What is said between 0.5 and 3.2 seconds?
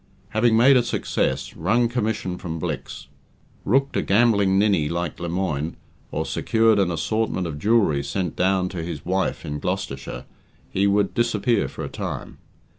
made a success, wrung commission from Blicks,